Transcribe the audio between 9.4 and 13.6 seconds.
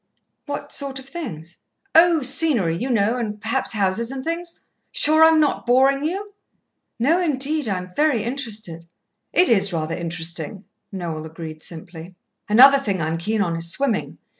is rather interesting," Noel agreed simply. "Another thing I'm keen on